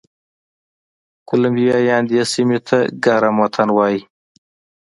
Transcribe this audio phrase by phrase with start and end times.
[1.27, 4.01] کولمبیایان دې سیمې ته ګرم وطن وایي.